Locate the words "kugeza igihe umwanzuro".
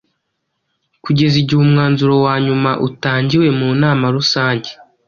1.03-2.13